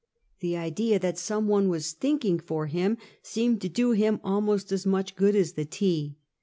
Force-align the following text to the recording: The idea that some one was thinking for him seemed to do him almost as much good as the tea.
The 0.39 0.57
idea 0.57 0.97
that 0.97 1.19
some 1.19 1.47
one 1.47 1.69
was 1.69 1.91
thinking 1.91 2.39
for 2.39 2.65
him 2.65 2.97
seemed 3.21 3.61
to 3.61 3.69
do 3.69 3.91
him 3.91 4.19
almost 4.23 4.71
as 4.71 4.83
much 4.83 5.15
good 5.15 5.35
as 5.35 5.51
the 5.53 5.63
tea. 5.63 6.17